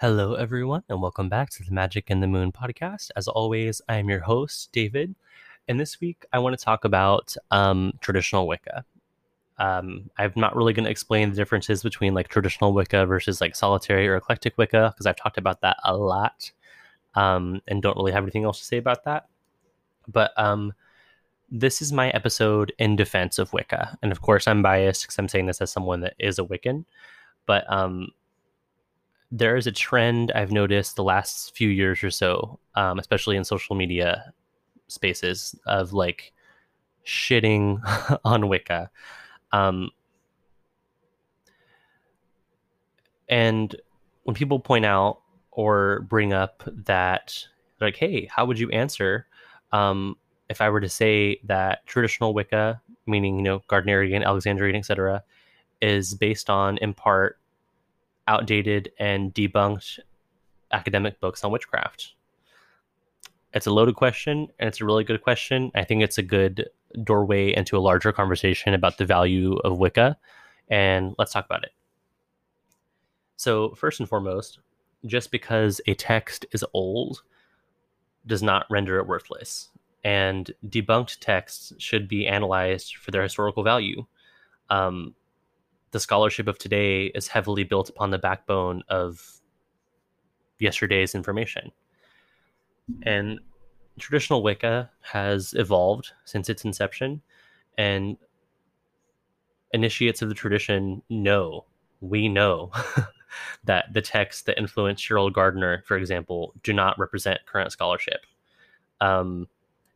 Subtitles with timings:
[0.00, 3.10] Hello, everyone, and welcome back to the Magic and the Moon podcast.
[3.16, 5.16] As always, I am your host, David.
[5.66, 8.84] And this week, I want to talk about um, traditional Wicca.
[9.58, 13.56] Um, I'm not really going to explain the differences between like traditional Wicca versus like
[13.56, 16.52] solitary or eclectic Wicca because I've talked about that a lot
[17.16, 19.26] um, and don't really have anything else to say about that.
[20.06, 20.74] But um,
[21.50, 23.98] this is my episode in defense of Wicca.
[24.00, 26.84] And of course, I'm biased because I'm saying this as someone that is a Wiccan.
[27.46, 28.12] But um,
[29.30, 33.44] there is a trend I've noticed the last few years or so, um, especially in
[33.44, 34.32] social media
[34.88, 36.32] spaces, of like
[37.04, 37.80] shitting
[38.24, 38.90] on Wicca.
[39.52, 39.90] Um,
[43.28, 43.74] and
[44.24, 45.20] when people point out
[45.50, 47.46] or bring up that,
[47.80, 49.26] like, hey, how would you answer
[49.72, 50.16] um,
[50.48, 55.22] if I were to say that traditional Wicca, meaning, you know, Gardnerian, Alexandrian, etc.,
[55.80, 57.37] is based on, in part,
[58.28, 59.98] outdated and debunked
[60.70, 62.14] academic books on witchcraft?
[63.54, 65.72] It's a loaded question, and it's a really good question.
[65.74, 66.68] I think it's a good
[67.02, 70.16] doorway into a larger conversation about the value of Wicca,
[70.68, 71.72] and let's talk about it.
[73.36, 74.58] So, first and foremost,
[75.06, 77.22] just because a text is old
[78.26, 79.70] does not render it worthless,
[80.04, 84.04] and debunked texts should be analyzed for their historical value.
[84.68, 85.14] Um,
[85.90, 89.40] the scholarship of today is heavily built upon the backbone of
[90.58, 91.70] yesterday's information.
[93.02, 93.40] And
[93.98, 97.22] traditional Wicca has evolved since its inception,
[97.76, 98.16] and
[99.72, 101.64] initiates of the tradition know,
[102.00, 102.70] we know,
[103.64, 108.26] that the texts that influenced Gerald Gardner, for example, do not represent current scholarship.
[109.00, 109.46] Um,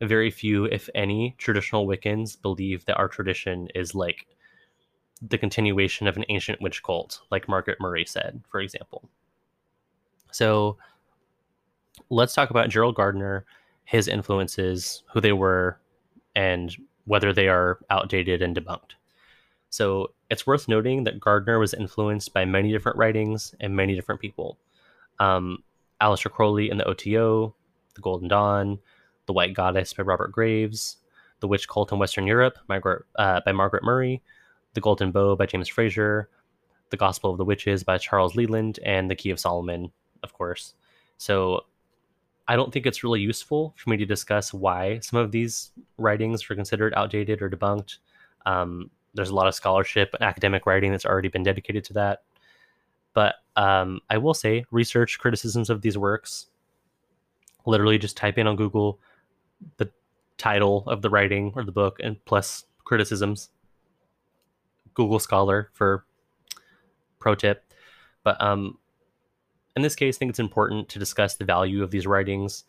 [0.01, 4.27] very few, if any, traditional Wiccans believe that our tradition is like
[5.29, 9.09] the continuation of an ancient witch cult, like Margaret Murray said, for example.
[10.31, 10.77] So
[12.09, 13.45] let's talk about Gerald Gardner,
[13.85, 15.79] his influences, who they were,
[16.35, 18.93] and whether they are outdated and debunked.
[19.69, 24.21] So it's worth noting that Gardner was influenced by many different writings and many different
[24.21, 24.57] people.
[25.19, 25.63] Um,
[26.01, 27.55] Aleister Crowley and the OTO,
[27.95, 28.79] The Golden Dawn,
[29.25, 30.97] The White Goddess by Robert Graves,
[31.39, 34.21] The Witch Cult in Western Europe Margaret, uh, by Margaret Murray,
[34.73, 36.29] the Golden Bough by James Frazer,
[36.89, 39.91] The Gospel of the Witches by Charles Leland, and The Key of Solomon,
[40.23, 40.73] of course.
[41.17, 41.65] So
[42.47, 46.47] I don't think it's really useful for me to discuss why some of these writings
[46.47, 47.97] were considered outdated or debunked.
[48.45, 52.23] Um, there's a lot of scholarship and academic writing that's already been dedicated to that.
[53.13, 56.47] But um, I will say, research criticisms of these works.
[57.65, 58.99] Literally, just type in on Google
[59.77, 59.89] the
[60.37, 63.49] title of the writing or the book and plus criticisms
[64.93, 66.05] Google Scholar for
[67.19, 67.63] pro tip.
[68.23, 68.77] But um,
[69.75, 72.63] in this case, I think it's important to discuss the value of these writings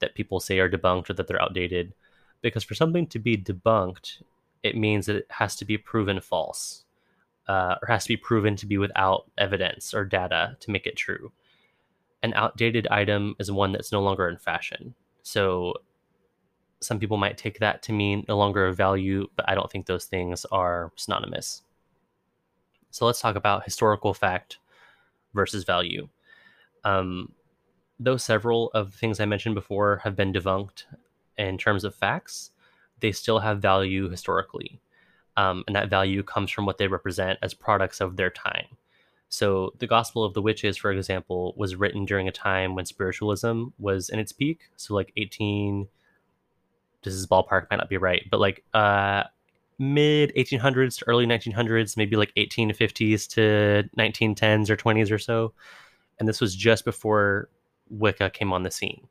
[0.00, 1.94] that people say are debunked or that they're outdated.
[2.40, 4.22] Because for something to be debunked,
[4.62, 6.84] it means that it has to be proven false
[7.48, 10.96] uh, or has to be proven to be without evidence or data to make it
[10.96, 11.32] true.
[12.22, 14.94] An outdated item is one that's no longer in fashion.
[15.22, 15.74] So
[16.84, 19.86] some people might take that to mean no longer of value, but I don't think
[19.86, 21.62] those things are synonymous.
[22.90, 24.58] So let's talk about historical fact
[25.34, 26.08] versus value.
[26.84, 27.32] Um,
[27.98, 30.84] though several of the things I mentioned before have been debunked
[31.38, 32.50] in terms of facts,
[33.00, 34.80] they still have value historically.
[35.36, 38.66] Um, and that value comes from what they represent as products of their time.
[39.30, 43.68] So, the Gospel of the Witches, for example, was written during a time when spiritualism
[43.78, 44.60] was in its peak.
[44.76, 45.88] So, like 18,
[47.02, 49.24] this is ballpark, might not be right, but like uh,
[49.78, 55.52] mid 1800s to early 1900s, maybe like 1850s to 1910s or 20s or so.
[56.18, 57.48] And this was just before
[57.90, 59.08] Wicca came on the scene.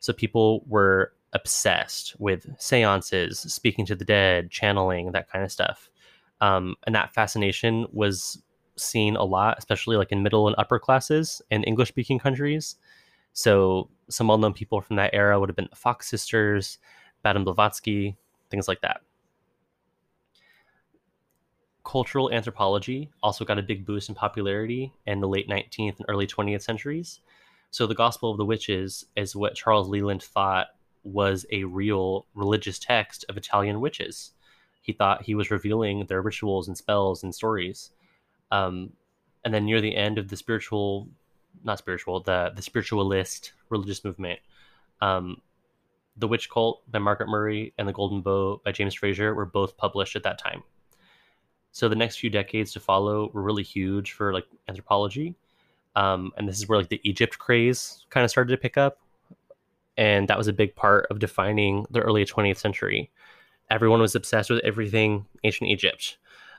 [0.00, 5.90] So people were obsessed with seances, speaking to the dead, channeling, that kind of stuff.
[6.40, 8.42] Um, and that fascination was
[8.76, 12.76] seen a lot, especially like in middle and upper classes in English speaking countries.
[13.32, 16.78] So some well known people from that era would have been the Fox sisters,
[17.24, 18.16] Madame Blavatsky,
[18.50, 19.00] things like that.
[21.84, 26.26] Cultural anthropology also got a big boost in popularity in the late 19th and early
[26.26, 27.20] 20th centuries.
[27.70, 30.68] So, the Gospel of the Witches is what Charles Leland thought
[31.04, 34.32] was a real religious text of Italian witches.
[34.82, 37.90] He thought he was revealing their rituals and spells and stories.
[38.50, 38.92] Um,
[39.44, 41.08] and then near the end of the spiritual,
[41.64, 44.40] not spiritual, the the spiritualist religious movement,
[45.00, 45.40] um,
[46.16, 49.76] the Witch Cult by Margaret Murray and The Golden Bough by James Frazer were both
[49.76, 50.62] published at that time.
[51.72, 55.34] So the next few decades to follow were really huge for like anthropology.
[55.96, 58.98] Um, and this is where like the Egypt craze kind of started to pick up.
[59.96, 63.10] And that was a big part of defining the early 20th century.
[63.70, 66.18] Everyone was obsessed with everything ancient Egypt.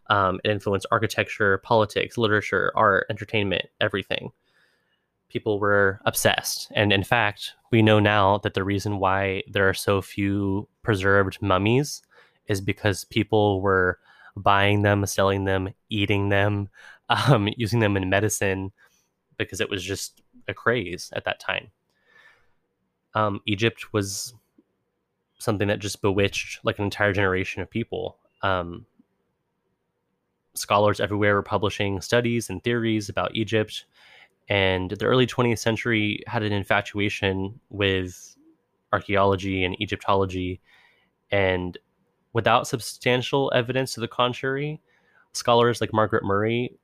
[0.09, 4.31] Um, it influenced architecture, politics, literature, art, entertainment, everything.
[5.33, 6.71] People were obsessed.
[6.75, 11.39] And in fact, we know now that the reason why there are so few preserved
[11.41, 12.03] mummies
[12.47, 13.97] is because people were
[14.35, 16.69] buying them, selling them, eating them,
[17.09, 18.71] um, using them in medicine
[19.37, 21.71] because it was just a craze at that time.
[23.15, 24.35] Um, Egypt was
[25.39, 28.17] something that just bewitched like an entire generation of people.
[28.43, 28.85] Um,
[30.55, 33.85] scholars everywhere were publishing studies and theories about Egypt,
[34.49, 38.35] and the early 20th century had an infatuation with
[38.91, 40.61] archaeology and Egyptology,
[41.31, 41.77] and
[42.33, 44.81] without substantial evidence to the contrary,
[45.33, 46.77] scholars like Margaret Murray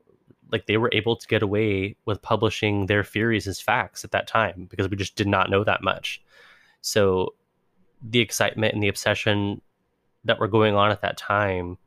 [0.52, 4.28] like they were able to get away with publishing their theories as facts at that
[4.28, 6.22] time because we just did not know that much.
[6.82, 7.36] So
[8.02, 9.62] the excitement and the obsession
[10.26, 11.78] that were going on at that time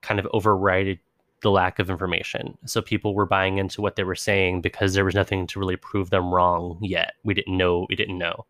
[0.00, 0.98] kind of overrided
[1.42, 2.56] the lack of information.
[2.64, 5.76] So people were buying into what they were saying because there was nothing to really
[5.76, 7.14] prove them wrong yet.
[7.24, 8.46] We didn't know, we didn't know.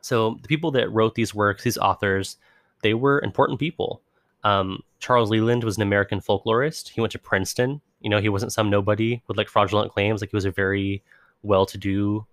[0.00, 2.38] So the people that wrote these works, these authors,
[2.82, 4.00] they were important people.
[4.44, 6.88] Um, Charles Leland was an American folklorist.
[6.88, 7.82] He went to Princeton.
[8.00, 10.22] You know, he wasn't some nobody with like fraudulent claims.
[10.22, 11.02] Like he was a very
[11.42, 12.24] well-to-do,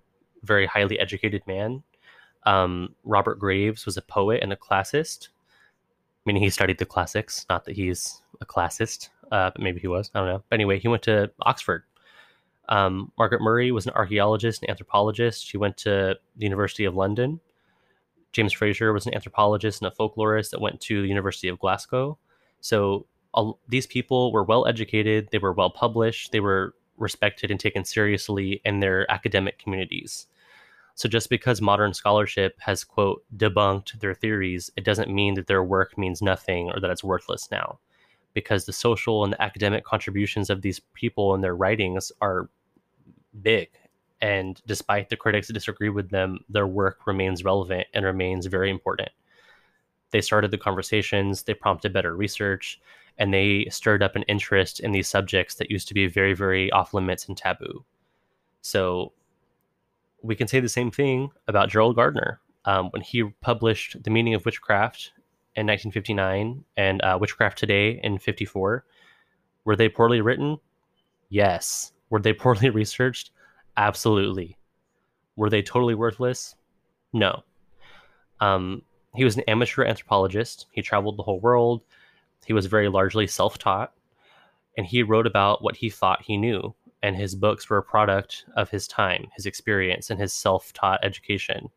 [0.43, 1.83] very highly educated man.
[2.43, 5.27] Um, Robert Graves was a poet and a classist,
[6.27, 7.45] meaning he studied the classics.
[7.49, 10.11] Not that he's a classist, uh, but maybe he was.
[10.13, 10.43] I don't know.
[10.49, 11.83] But anyway, he went to Oxford.
[12.69, 15.47] Um, Margaret Murray was an archaeologist and anthropologist.
[15.47, 17.39] She went to the University of London.
[18.33, 22.17] James Frazer was an anthropologist and a folklorist that went to the University of Glasgow.
[22.59, 27.59] So all, these people were well educated, they were well published, they were respected and
[27.59, 30.27] taken seriously in their academic communities.
[30.97, 35.63] So just because modern scholarship has, quote, debunked their theories, it doesn't mean that their
[35.63, 37.79] work means nothing or that it's worthless now.
[38.33, 42.49] Because the social and the academic contributions of these people and their writings are
[43.41, 43.69] big
[44.21, 48.69] and despite the critics that disagree with them, their work remains relevant and remains very
[48.69, 49.09] important.
[50.11, 52.79] They started the conversations, they prompted better research,
[53.17, 56.71] and they stirred up an interest in these subjects that used to be very, very
[56.71, 57.83] off limits and taboo.
[58.61, 59.11] So
[60.21, 62.39] we can say the same thing about Gerald Gardner.
[62.65, 65.11] Um, when he published The Meaning of Witchcraft
[65.55, 68.83] in 1959 and uh, Witchcraft Today in 54,
[69.63, 70.57] were they poorly written?
[71.29, 71.93] Yes.
[72.09, 73.31] Were they poorly researched?
[73.77, 74.57] Absolutely.
[75.35, 76.55] Were they totally worthless?
[77.13, 77.43] No.
[78.39, 78.81] Um,
[79.15, 80.67] he was an amateur anthropologist.
[80.71, 81.81] He traveled the whole world.
[82.45, 83.93] He was very largely self taught.
[84.77, 86.75] And he wrote about what he thought he knew.
[87.03, 91.03] And his books were a product of his time, his experience, and his self taught
[91.03, 91.69] education.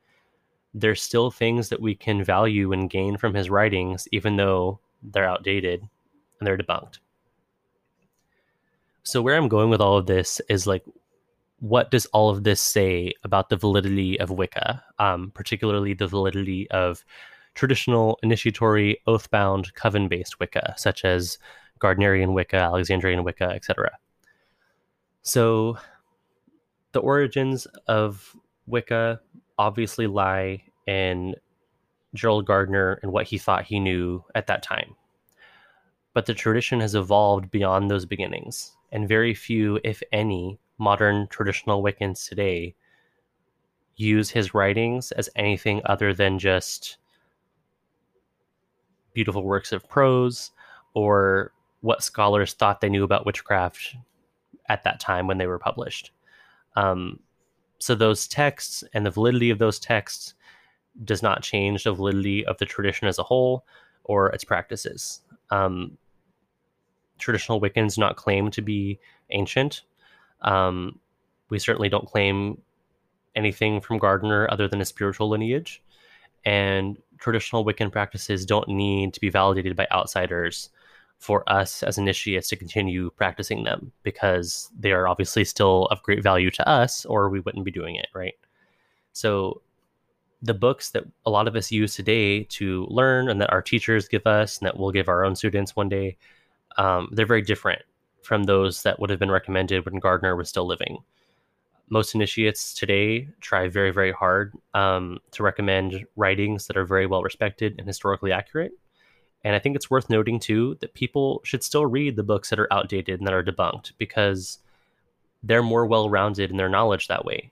[0.73, 5.29] There's still things that we can value and gain from his writings, even though they're
[5.29, 5.81] outdated
[6.39, 6.99] and they're debunked.
[9.03, 10.85] So, where I'm going with all of this is like,
[11.59, 16.71] what does all of this say about the validity of Wicca, um, particularly the validity
[16.71, 17.05] of
[17.55, 21.39] traditional initiatory, oath-bound, coven-based Wicca, such as
[21.81, 23.91] Gardnerian Wicca, Alexandrian Wicca, etc.
[25.23, 25.77] So,
[26.93, 28.35] the origins of
[28.67, 29.21] Wicca
[29.59, 31.35] obviously lie in
[32.15, 34.97] Gerald Gardner and what he thought he knew at that time.
[36.15, 41.83] But the tradition has evolved beyond those beginnings, and very few, if any, modern traditional
[41.83, 42.75] Wiccans today
[43.97, 46.97] use his writings as anything other than just
[49.13, 50.53] beautiful works of prose
[50.95, 51.53] or
[51.83, 53.95] what scholars thought they knew about witchcraft
[54.71, 56.13] at that time when they were published.
[56.77, 57.19] Um,
[57.79, 60.35] so those texts and the validity of those texts
[61.05, 63.67] does not change the validity of the tradition as a whole
[64.05, 65.21] or its practices.
[65.51, 65.99] Um,
[67.19, 69.01] traditional Wiccans not claim to be
[69.31, 69.83] ancient.
[70.43, 71.01] Um,
[71.51, 72.61] we certainly don't claim
[73.35, 75.83] anything from Gardner other than a spiritual lineage.
[76.45, 80.71] And traditional Wiccan practices don't need to be validated by outsiders
[81.21, 86.23] for us as initiates to continue practicing them because they are obviously still of great
[86.23, 88.35] value to us, or we wouldn't be doing it, right?
[89.13, 89.61] So,
[90.43, 94.09] the books that a lot of us use today to learn and that our teachers
[94.09, 96.17] give us and that we'll give our own students one day,
[96.79, 97.83] um, they're very different
[98.23, 100.97] from those that would have been recommended when Gardner was still living.
[101.91, 107.23] Most initiates today try very, very hard um, to recommend writings that are very well
[107.23, 108.73] respected and historically accurate.
[109.43, 112.61] And I think it's worth noting too that people should still read the books that
[112.61, 114.59] are outdated and that are debunked because
[115.43, 117.51] they're more well rounded in their knowledge that way.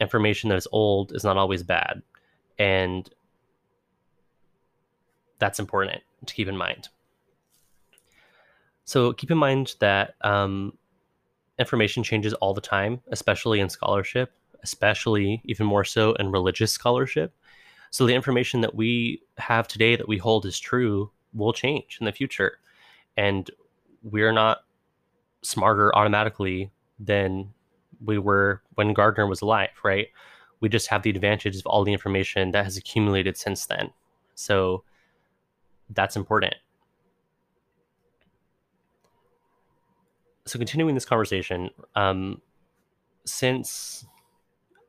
[0.00, 2.02] Information that is old is not always bad.
[2.58, 3.08] And
[5.38, 6.88] that's important to keep in mind.
[8.84, 10.76] So keep in mind that um,
[11.58, 17.32] information changes all the time, especially in scholarship, especially even more so in religious scholarship.
[17.94, 22.06] So the information that we have today that we hold is true will change in
[22.06, 22.58] the future.
[23.16, 23.48] And
[24.02, 24.64] we're not
[25.42, 27.54] smarter automatically than
[28.04, 30.08] we were when Gardner was alive, right?
[30.58, 33.92] We just have the advantage of all the information that has accumulated since then.
[34.34, 34.82] So
[35.88, 36.56] that's important.
[40.46, 42.42] So continuing this conversation, um,
[43.24, 44.04] since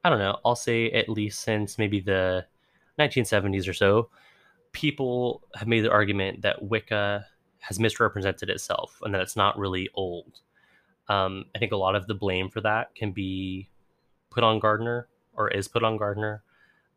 [0.04, 2.48] I don't know, I'll say at least since maybe the
[3.00, 4.10] 1970s or so,
[4.72, 7.26] people have made the argument that Wicca
[7.60, 10.40] has misrepresented itself and that it's not really old.
[11.08, 13.70] Um, I think a lot of the blame for that can be
[14.30, 16.44] put on Gardner or is put on Gardner.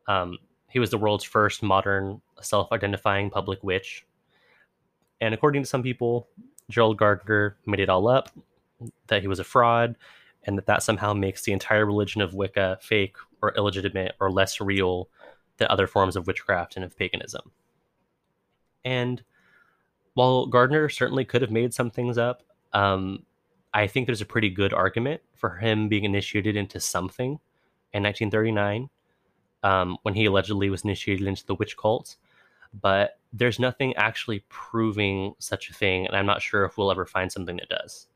[0.06, 0.38] Um,
[0.68, 4.06] he was the world's first modern self identifying public witch.
[5.20, 6.28] And according to some people,
[6.70, 8.30] Gerald Gardner made it all up,
[9.06, 9.96] that he was a fraud,
[10.44, 14.60] and that that somehow makes the entire religion of Wicca fake or illegitimate or less
[14.60, 15.08] real
[15.58, 17.50] than other forms of witchcraft and of paganism.
[18.84, 19.22] And
[20.14, 23.24] while Gardner certainly could have made some things up, um,
[23.74, 27.38] I think there's a pretty good argument for him being initiated into something
[27.92, 28.88] in 1939
[29.62, 32.16] um, when he allegedly was initiated into the witch cult.
[32.80, 37.06] But there's nothing actually proving such a thing, and I'm not sure if we'll ever
[37.06, 38.06] find something that does.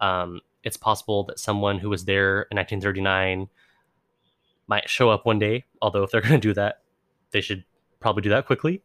[0.00, 3.48] Um, it's possible that someone who was there in 1939
[4.66, 6.82] might show up one day, although if they're going to do that,
[7.30, 7.64] they should
[8.00, 8.82] probably do that quickly.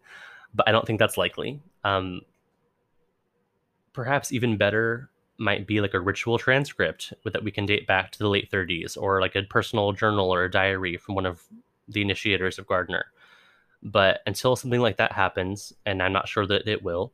[0.53, 1.61] But I don't think that's likely.
[1.83, 2.21] Um,
[3.93, 8.19] perhaps even better might be like a ritual transcript that we can date back to
[8.19, 11.41] the late 30s, or like a personal journal or a diary from one of
[11.87, 13.05] the initiators of Gardner.
[13.81, 17.11] But until something like that happens, and I'm not sure that it will,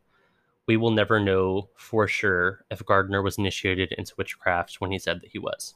[0.67, 5.21] we will never know for sure if Gardner was initiated into witchcraft when he said
[5.21, 5.75] that he was.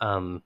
[0.00, 0.42] Um,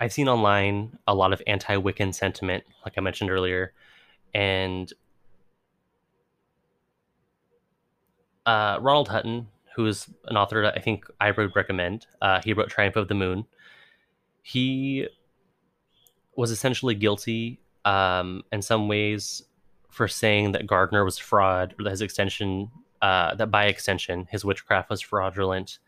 [0.00, 3.72] I've seen online a lot of anti Wiccan sentiment, like I mentioned earlier,
[4.32, 4.92] and
[8.46, 12.52] uh, Ronald Hutton, who is an author that I think I would recommend, uh, he
[12.52, 13.44] wrote Triumph of the Moon.
[14.42, 15.08] He
[16.36, 19.42] was essentially guilty um, in some ways
[19.90, 22.70] for saying that Gardner was fraud, or that his extension,
[23.02, 25.78] uh, that by extension, his witchcraft was fraudulent,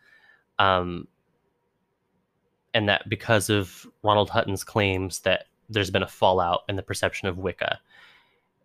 [0.59, 1.07] um,
[2.73, 7.27] and that because of Ronald Hutton's claims that there's been a fallout in the perception
[7.27, 7.79] of Wicca.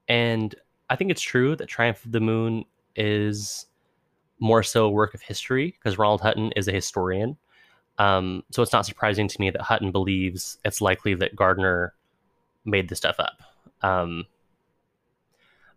[0.09, 0.55] And
[0.91, 3.67] I think it's true that Triumph of the Moon is
[4.39, 7.37] more so a work of history because Ronald Hutton is a historian.
[7.99, 11.95] Um, so it's not surprising to me that Hutton believes it's likely that Gardner
[12.65, 13.41] made the stuff up.
[13.83, 14.25] Um,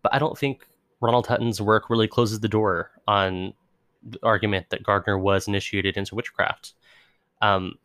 [0.02, 0.66] but I don't think
[1.00, 3.54] Ronald Hutton's work really closes the door on
[4.02, 6.74] the argument that Gardner was initiated into witchcraft.
[7.42, 7.76] Um,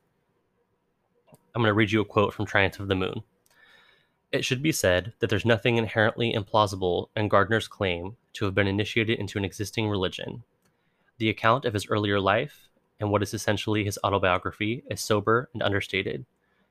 [1.55, 3.23] I'm going to read you a quote from Triumph of the Moon.
[4.31, 8.67] It should be said that there's nothing inherently implausible in Gardner's claim to have been
[8.67, 10.43] initiated into an existing religion
[11.17, 12.67] the account of his earlier life,
[12.99, 16.25] and what is essentially his autobiography, is sober and understated.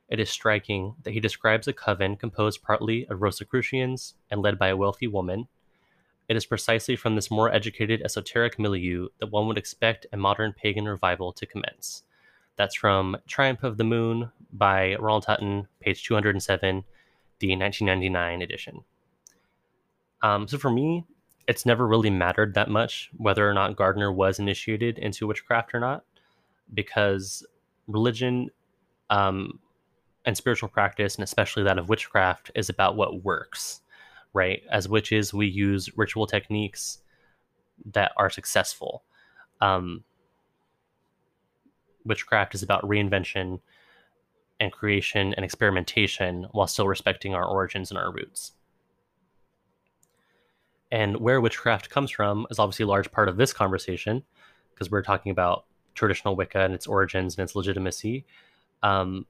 [0.08, 4.68] It is striking that he describes a coven composed partly of Rosicrucians and led by
[4.68, 5.48] a wealthy woman.
[6.28, 10.52] It is precisely from this more educated esoteric milieu that one would expect a modern
[10.52, 12.02] pagan revival to commence.
[12.56, 16.84] That's from Triumph of the Moon by Ronald Hutton, page 207,
[17.40, 18.84] the 1999 edition.
[20.22, 21.04] Um, so for me,
[21.46, 25.80] it's never really mattered that much whether or not Gardner was initiated into witchcraft or
[25.80, 26.04] not,
[26.72, 27.44] because
[27.86, 28.50] religion
[29.10, 29.58] um,
[30.24, 33.80] and spiritual practice, and especially that of witchcraft, is about what works,
[34.32, 34.62] right?
[34.70, 36.98] As witches, we use ritual techniques
[37.92, 39.02] that are successful.
[39.60, 40.04] Um,
[42.04, 43.60] witchcraft is about reinvention
[44.60, 48.52] and creation and experimentation while still respecting our origins and our roots.
[50.92, 54.22] And where witchcraft comes from is obviously a large part of this conversation
[54.72, 58.24] because we're talking about traditional Wicca and its origins and its legitimacy.
[58.82, 59.26] Um,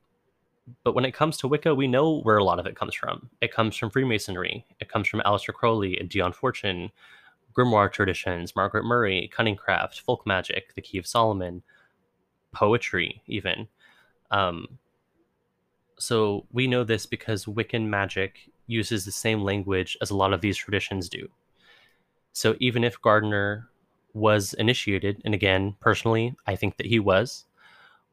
[0.83, 3.31] but when it comes to Wicca, we know where a lot of it comes from.
[3.41, 4.65] It comes from Freemasonry.
[4.81, 6.91] It comes from Aleister Crowley and Dion Fortune,
[7.57, 11.63] grimoire traditions, Margaret Murray, cunningcraft, folk magic, the Key of Solomon,
[12.55, 13.69] poetry, even.
[14.31, 14.79] Um,
[15.99, 20.41] so we know this because Wiccan magic uses the same language as a lot of
[20.41, 21.29] these traditions do.
[22.33, 23.69] So even if Gardner
[24.13, 27.45] was initiated, and again, personally, I think that he was,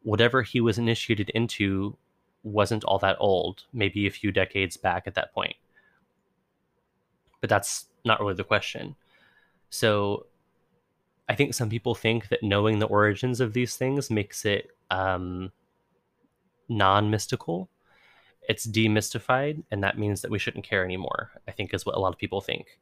[0.04, 1.96] whatever he was initiated into
[2.44, 5.56] wasn't all that old, maybe a few decades back at that point.
[7.40, 8.96] But that's not really the question.
[9.70, 10.26] So
[11.32, 15.54] I think some people think that knowing the origins of these things makes it um,
[16.68, 17.70] non mystical.
[18.50, 22.00] It's demystified, and that means that we shouldn't care anymore, I think is what a
[22.00, 22.80] lot of people think.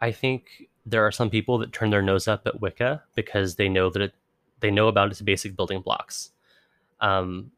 [0.00, 3.68] I think there are some people that turn their nose up at Wicca because they
[3.68, 4.14] know that it,
[4.58, 6.32] they know about its basic building blocks.
[7.00, 7.52] Um,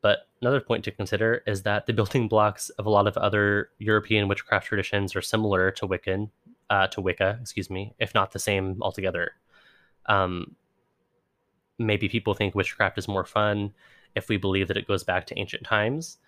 [0.00, 3.70] but another point to consider is that the building blocks of a lot of other
[3.78, 6.30] European witchcraft traditions are similar to Wiccan,
[6.70, 9.32] uh, to Wicca, excuse me, if not the same altogether.
[10.06, 10.56] Um,
[11.78, 13.72] maybe people think witchcraft is more fun
[14.14, 16.18] if we believe that it goes back to ancient times.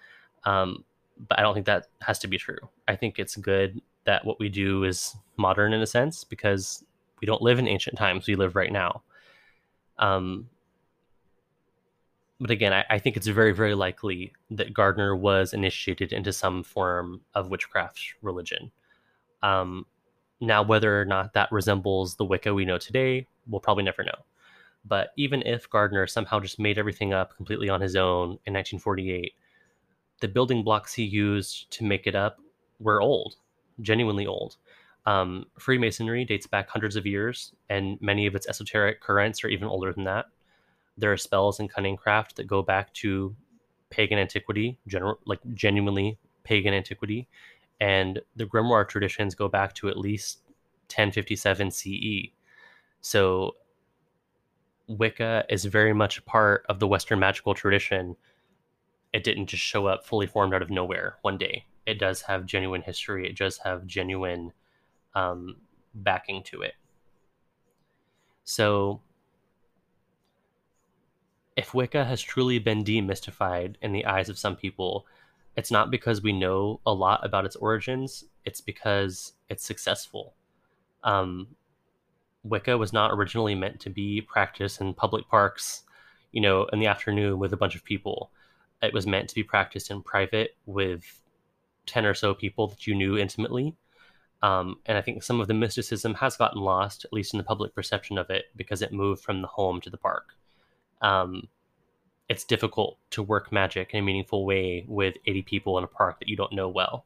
[0.45, 0.85] Um,
[1.29, 2.59] but I don't think that has to be true.
[2.89, 6.85] I think it's good that what we do is modern in a sense because
[7.21, 9.03] we don't live in ancient times; we live right now.
[9.99, 10.49] Um,
[12.41, 16.63] but again, I, I, think it's very, very likely that Gardner was initiated into some
[16.63, 18.73] form of witchcraft religion.
[19.43, 19.85] Um,
[20.41, 24.25] now, whether or not that resembles the Wicca we know today, we'll probably never know.
[24.85, 29.35] But even if Gardner somehow just made everything up completely on his own in 1948,
[30.21, 32.41] the building blocks he used to make it up
[32.79, 33.37] were old,
[33.81, 34.57] genuinely old.
[35.07, 39.69] Um, Freemasonry dates back hundreds of years, and many of its esoteric currents are even
[39.69, 40.27] older than that.
[40.97, 43.35] There are spells and cunning craft that go back to
[43.91, 47.29] pagan antiquity, general like genuinely pagan antiquity,
[47.81, 50.43] and the grimoire traditions go back to at least
[50.89, 52.31] 1057 CE.
[53.01, 53.57] So
[54.87, 58.17] Wicca is very much a part of the Western magical tradition.
[59.13, 61.67] It didn't just show up fully formed out of nowhere one day.
[61.87, 63.27] It does have genuine history.
[63.27, 64.53] It does have genuine
[65.15, 65.57] um,
[65.95, 66.75] backing to it.
[68.45, 69.01] So,
[71.57, 75.07] if Wicca has truly been demystified in the eyes of some people,
[75.57, 80.35] it's not because we know a lot about its origins, it's because it's successful.
[81.05, 81.49] Um,
[82.45, 85.83] Wicca was not originally meant to be practiced in public parks,
[86.33, 88.31] you know, in the afternoon with a bunch of people.
[88.83, 91.23] It was meant to be practiced in private with
[91.87, 93.75] 10 or so people that you knew intimately.
[94.43, 97.45] Um, and I think some of the mysticism has gotten lost, at least in the
[97.45, 100.35] public perception of it, because it moved from the home to the park.
[101.03, 101.49] Um,
[102.31, 106.21] it's difficult to work magic in a meaningful way with 80 people in a park
[106.21, 107.05] that you don't know well,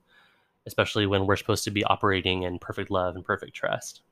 [0.66, 4.02] especially when we're supposed to be operating in perfect love and perfect trust.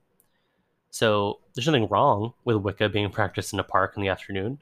[0.91, 4.59] So there's nothing wrong with Wicca being practiced in a park in the afternoon.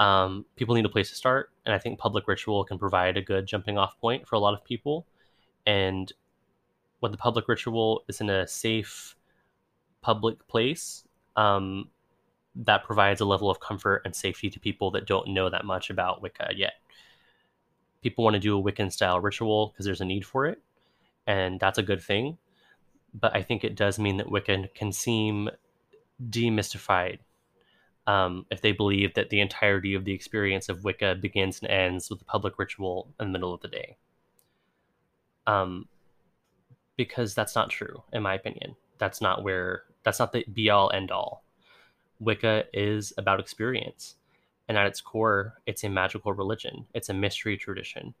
[0.00, 3.22] Um, people need a place to start, and I think public ritual can provide a
[3.22, 5.06] good jumping off point for a lot of people.
[5.64, 6.12] And
[6.98, 9.14] when the public ritual is in a safe
[10.02, 11.04] public place,
[11.36, 11.88] um,
[12.56, 15.90] that provides a level of comfort and safety to people that don't know that much
[15.90, 16.74] about Wicca yet.
[18.02, 20.60] People want to do a Wiccan style ritual because there's a need for it,
[21.26, 22.38] and that's a good thing.
[23.12, 25.50] But I think it does mean that Wiccan can seem
[26.30, 27.18] demystified
[28.06, 32.10] um, if they believe that the entirety of the experience of Wicca begins and ends
[32.10, 33.96] with a public ritual in the middle of the day.
[35.46, 35.88] Um,
[36.96, 38.76] because that's not true, in my opinion.
[38.98, 41.43] That's not where, that's not the be all end all.
[42.24, 44.16] Wicca is about experience.
[44.68, 48.14] And at its core, it's a magical religion, it's a mystery tradition.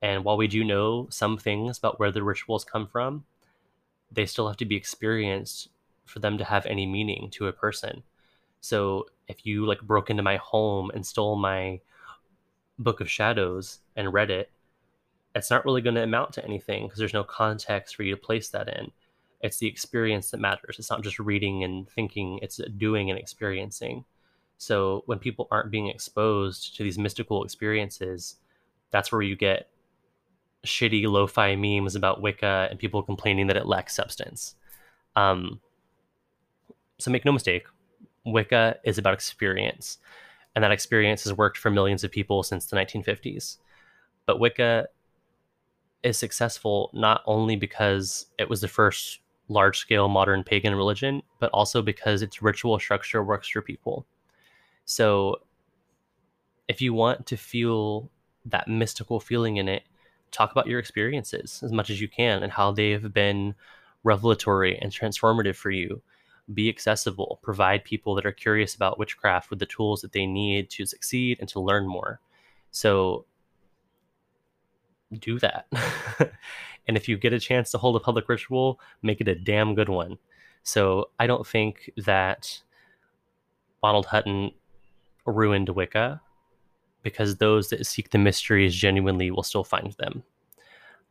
[0.00, 3.24] And while we do know some things about where the rituals come from,
[4.10, 5.68] they still have to be experienced
[6.04, 8.02] for them to have any meaning to a person.
[8.60, 11.80] So if you like broke into my home and stole my
[12.78, 14.50] book of shadows and read it,
[15.34, 18.20] it's not really going to amount to anything because there's no context for you to
[18.20, 18.90] place that in
[19.42, 20.76] it's the experience that matters.
[20.78, 24.04] It's not just reading and thinking it's doing and experiencing.
[24.58, 28.36] So when people aren't being exposed to these mystical experiences
[28.92, 29.68] that's where you get
[30.64, 34.54] shitty lo-fi memes about wicca and people complaining that it lacks substance.
[35.16, 35.60] Um,
[36.98, 37.64] so make no mistake
[38.24, 39.98] wicca is about experience
[40.54, 43.56] and that experience has worked for millions of people since the 1950s
[44.26, 44.86] but wicca
[46.04, 49.18] is successful not only because it was the first
[49.52, 54.06] large scale modern pagan religion, but also because its ritual structure works for people.
[54.84, 55.36] So
[56.68, 58.10] if you want to feel
[58.46, 59.84] that mystical feeling in it,
[60.30, 63.54] talk about your experiences as much as you can and how they've been
[64.04, 66.02] revelatory and transformative for you.
[66.52, 70.70] Be accessible, provide people that are curious about witchcraft with the tools that they need
[70.70, 72.20] to succeed and to learn more.
[72.72, 73.26] So
[75.18, 75.66] do that.
[76.88, 79.74] And if you get a chance to hold a public ritual, make it a damn
[79.74, 80.18] good one.
[80.62, 82.62] So I don't think that
[83.82, 84.52] Ronald Hutton
[85.26, 86.20] ruined Wicca
[87.02, 90.22] because those that seek the mysteries genuinely will still find them.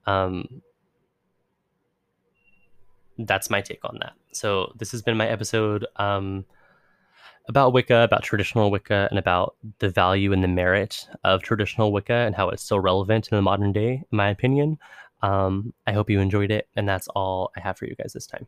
[0.05, 0.61] Um,
[3.17, 4.13] that's my take on that.
[4.31, 6.45] So this has been my episode um,
[7.47, 12.13] about Wicca, about traditional Wicca, and about the value and the merit of traditional Wicca
[12.13, 14.77] and how it's still relevant in the modern day, in my opinion.
[15.21, 18.27] Um, I hope you enjoyed it, and that's all I have for you guys this
[18.27, 18.47] time.